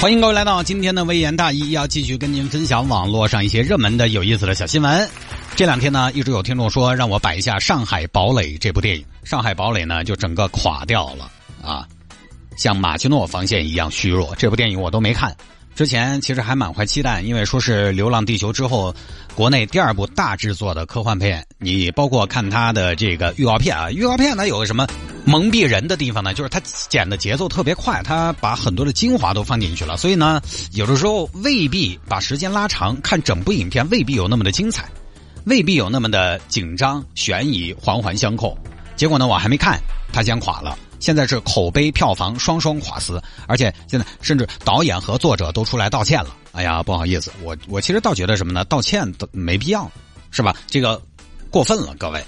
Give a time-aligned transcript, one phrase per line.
[0.00, 5.08] 欢迎各位来到今天的微言大义，要继续跟您分享网络上一些热门的有意思的小新闻。
[5.56, 11.30] 这两天呢，一直有听众说让我摆一下《上海堡垒》这部电影，《上海堡垒》呢就整个垮掉了
[11.62, 11.88] 啊，
[12.56, 14.34] 像马奇诺防线一样虚弱。
[14.36, 15.34] 这部电影我都没看，
[15.74, 18.94] 之前其实还满怀期待，因为说是《流浪地球》之后
[19.34, 21.44] 国内第二部大制作的科幻片。
[21.58, 24.86] 你包括看它的这个预告片啊，预告片呢有个什么
[25.26, 26.32] 蒙蔽人的地方呢？
[26.32, 30.40] 就是它剪的节奏特别快，它把很多的精华都放进去了，所以呢，
[30.72, 34.88] 有的时候未必把时间拉长，看整部影片未必有那么的精彩。
[35.46, 38.56] 未必有那么的紧张、悬疑、环环相扣。
[38.96, 39.80] 结果呢，我还没看，
[40.12, 40.78] 它先垮了。
[40.98, 46.34] 现在是口碑、票房双双垮死，而且现在甚至导演和作者都出来道歉了。
[46.52, 48.64] 哎呀，不好意思，我我其实倒觉得什么呢？
[48.64, 49.90] 道歉都没必要，
[50.30, 50.56] 是吧？
[50.66, 51.00] 这个
[51.50, 52.24] 过分了，各位。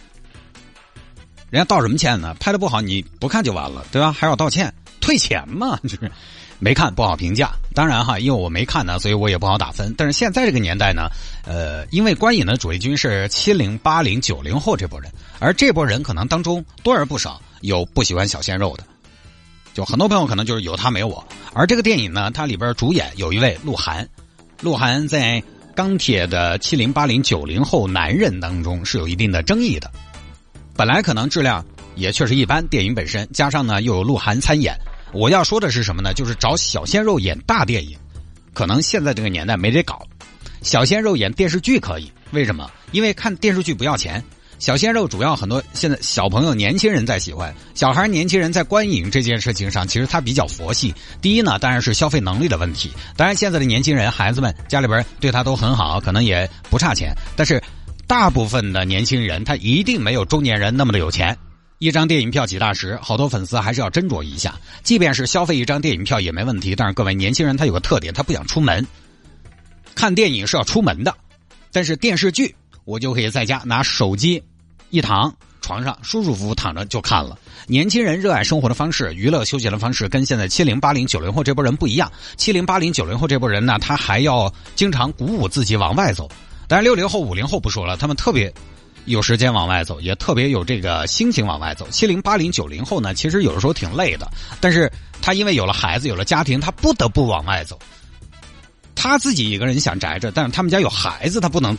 [1.51, 2.35] 人家道什么歉呢？
[2.41, 4.13] 拍的不好，你不看就完了，对吧？
[4.13, 5.79] 还要道歉，退钱嘛？
[5.83, 6.11] 就是。
[6.61, 9.95] 没看不好评价，当然哈，因为我没看呢，所以我也不好打分。
[9.97, 11.09] 但是现在这个年代呢，
[11.47, 15.09] 呃，因为观影的主力军是七零、八零、九零后这波人，
[15.39, 18.83] 而这波人可能当中多而不少有不喜欢小鲜肉的，
[19.73, 21.25] 就很多朋友可能就是有他没我。
[21.53, 24.09] 而这个电影呢，它里边主演有一位鹿晗，
[24.61, 25.41] 鹿晗在
[25.77, 29.89] 钢铁的七零、八零、九零后男人当中是有一定的争议的，
[30.79, 34.79] 本来可能质量也确实一般，电影本身加上呢又有鹿晗参演。
[35.13, 36.15] 我要说的是什么呢？
[36.15, 37.99] 就是找小鲜肉演大电影，
[38.55, 40.01] 可能现在这个年代没得搞。
[40.63, 42.71] 小鲜肉演电视剧可以，为什么？
[42.93, 44.23] 因为看电视剧不要钱。
[44.61, 50.95] 小鲜肉主要很多现在小朋友、年轻人在喜欢，小孩、年轻人在观影这件事情上，其实他比较佛系。
[51.21, 52.93] 第一呢，当然是消费能力的问题。
[53.17, 57.13] 当然，现在的年轻人、孩子们家里边对他都很好，可能也不差钱。
[57.35, 57.61] 但是，
[58.09, 61.37] 大部分的年轻人他一定没有中年人那么的有钱。
[61.79, 64.59] 一张电影票几大十，好多粉丝还是要斟酌一下。
[64.83, 68.85] 即便是消费一张电影票也没问题，但是各位年轻人他有个特点，他不想出门。
[69.95, 71.15] 看电影是要出门的，
[71.71, 72.53] 但是电视剧
[72.87, 74.43] 我就可以在家拿手机
[74.89, 77.39] 一躺床上舒舒服服躺着就看了。
[77.67, 82.11] 年轻人热爱生活的方式、娱乐休闲的方式跟现在七零八零九零后这波人不一样。
[82.39, 86.27] 七零八零九零后这波人呢，他还要经常鼓舞自己往外走。
[86.69, 88.53] 但是六零后五零后不说了，他们特别。
[89.05, 91.89] 有时间往外走，也特别有这个心情往外走。
[91.89, 94.31] 七零、八零、九零后呢，其实有的时候挺累的，
[94.61, 94.93] 但是
[95.23, 97.79] 他因为有了孩子，有了家庭，他不得不往外走。
[98.95, 101.75] 他自己一个人想宅着，但是他们家有孩子，他不能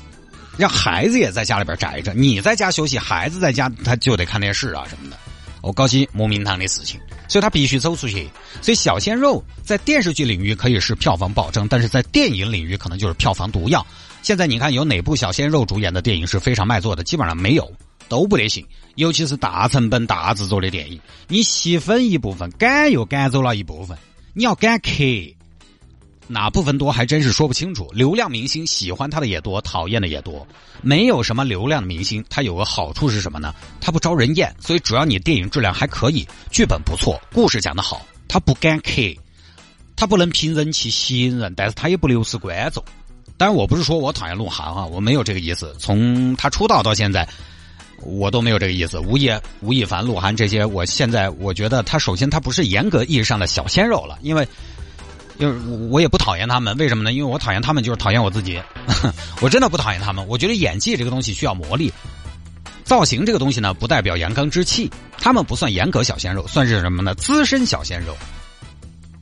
[0.57, 2.16] 让孩子也在家里边宅着。
[2.16, 5.17] 你在家休息，孩子在家他就得看电视啊什么的。
[5.61, 8.28] 我高兴莫名堂的事情，所以他必须走出去。
[8.59, 13.85] 所以小鲜肉在电视剧领域可以是票房保证，但是在电影领域可能就是票房毒药。
[14.22, 17.03] 现在你看有哪部小鲜肉主演的电影是非常卖座的？
[17.03, 17.72] 基本上没有，
[18.07, 18.66] 都不得行。
[18.96, 23.97] 尤其是大成本、大制作的电影，你细分一部分，赶又赶走了一部分，
[24.34, 24.90] 你要赶客，
[26.28, 27.90] 哪部分多还真是说不清楚。
[27.94, 30.46] 流量明星喜欢他的也多，讨厌的也多。
[30.81, 33.56] 没有什么流量的明星，他有个好处是什么呢？
[33.79, 34.53] 他不招人厌。
[34.59, 38.91] 所以只要你电影质量还可以，剧本不错，故事讲得好，他不赶客，
[39.96, 42.84] 他不能凭人气吸引人，但是他也不流失观众。
[43.39, 45.73] 当然，我不是说我讨厌鹿晗啊，我没有这个意思。
[45.79, 47.25] 从他出道到现在，
[48.03, 49.00] 我都没有这个意思。
[49.00, 54.45] 吴亦吴亦凡、鹿晗这些，我现在我觉得他首先他不是严格意义上的小鲜肉了，因为，
[55.38, 56.75] 因为我也不讨厌他们。
[56.75, 57.13] 为什么呢？
[57.13, 58.61] 因为我讨厌他们就是讨厌我自己。
[59.39, 60.28] 我真的不讨厌他们。
[60.28, 61.89] 我觉得演技这个东西需要磨砺，
[62.83, 64.91] 造型这个东西呢，不代表阳刚之气。
[65.17, 67.16] 他们不算严格小鲜肉，算是什么呢？
[67.16, 68.17] 资深小鲜肉。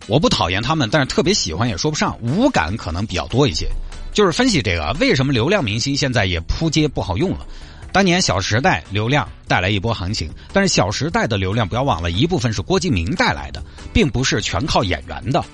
[0.08, 3.70] 我不讨厌他们，但是特别喜欢也说不上，无感可能比较多一些。
[4.18, 7.46] 就是分析这个，为什么流量明星现在也扑街不好用了？
[7.92, 13.64] 当年《小时代》流量带来一波行情，但是《小时代》的流量不要忘了，一部分是郭敬明带来的，
[13.94, 15.46] 并不是全靠演员的。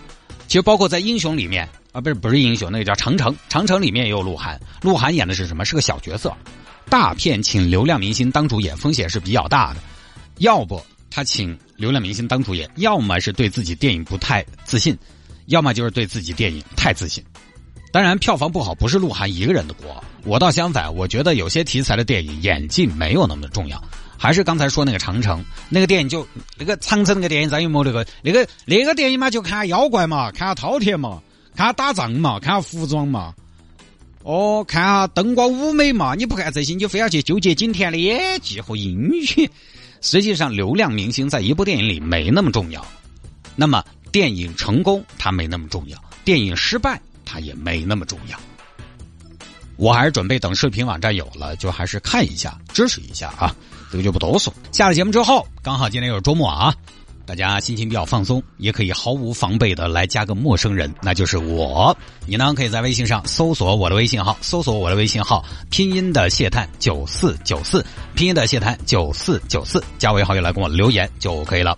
[0.48, 5.66] 其实包括在《英雄》里面啊，不是不是《英雄》，那个叫《长城》，《长城》里面也有鹿晗，鹿晗演的是什么？
[5.66, 6.34] 是个小角色。
[6.90, 9.82] 大片请流量明星当主演，风险是比较大的。
[10.38, 10.82] 要不
[11.12, 14.98] 他请流量明星当主演，要么是对自己电影不太自信，
[15.48, 17.22] 要么就是对自己电影太自信。
[17.94, 20.04] 当然，票房不好不是鹿晗一个人的锅。
[20.24, 23.80] 我倒相反，我觉得有些题材的电影演技没有那么的重要。
[24.18, 29.30] 还是刚才说那个长城那个电影，就那个长城那个电影，咱有没那个那个那个电影嘛？
[29.30, 31.22] 就看妖怪嘛，看下饕餮嘛，
[31.56, 33.32] 看下打仗嘛，看下服装嘛，
[34.24, 36.16] 哦，看下灯光舞美嘛。
[36.16, 39.48] 你不看这些，你非要去纠结景甜的演技和英语。
[40.02, 42.84] 实际上，流量明星在一部电影里没那么重要。
[43.56, 47.00] 那么，电影成功它没那么重要，电影失败。
[47.34, 48.38] 它也没那么重要，
[49.76, 53.56] 我还是准备等视频网站有了，就还是看一下，支持一下啊，
[53.92, 54.54] 这个就不多说。
[54.72, 56.76] 下了节目之后，刚好今天又是周末啊，
[57.26, 61.98] 大家心情比较放松，也可以毫无防备的来加个陌生人，那就是我。
[62.28, 67.84] 你呢，可以在微信上搜索我的微信号，搜索我的微信号，拼音的谢探九四九四，
[68.14, 71.72] 拼音的谢探九四九四，加为好友来跟我留言就可以了。